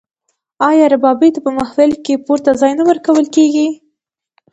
[0.69, 3.67] آیا ربابي ته په محفل کې پورته ځای نه ورکول کیږي؟